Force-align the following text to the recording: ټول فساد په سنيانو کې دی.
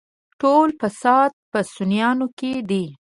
ټول 0.41 0.69
فساد 0.79 1.31
په 1.51 1.59
سنيانو 1.73 2.27
کې 2.39 2.51
دی. 2.69 2.85